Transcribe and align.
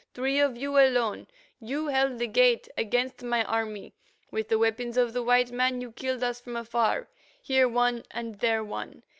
Three 0.15 0.39
of 0.39 0.57
you 0.57 0.79
alone, 0.79 1.27
you 1.59 1.89
held 1.89 2.17
the 2.17 2.25
gate 2.25 2.67
against 2.75 3.21
my 3.21 3.43
army. 3.43 3.93
With 4.31 4.49
the 4.49 4.57
weapons 4.57 4.97
of 4.97 5.13
the 5.13 5.21
white 5.21 5.51
man 5.51 5.79
you 5.79 5.91
killed 5.91 6.23
us 6.23 6.41
from 6.41 6.55
afar, 6.55 7.07
here 7.39 7.67
one 7.69 8.03
and 8.09 8.39
there 8.39 8.63
one. 8.63 9.03